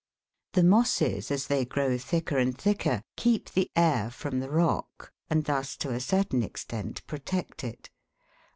[0.53, 5.43] The mosses, as they grow thicker and thicker, keep the air from the rock, and
[5.45, 7.89] thus to a certain extent protect it; on MINERAL FOOD OF PLANTS.